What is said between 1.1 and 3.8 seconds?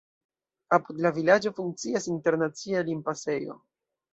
vilaĝo funkcias internacia limpasejo.